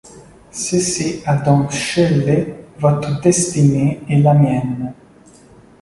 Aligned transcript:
Ceci 0.51 1.21
a 1.27 1.35
donc 1.35 1.71
scellé 1.71 2.55
votre 2.79 3.21
destinée 3.21 3.99
et 4.09 4.17
la 4.19 4.33
mienne. 4.33 4.95